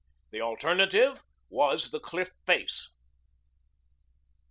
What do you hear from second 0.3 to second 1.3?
The alternative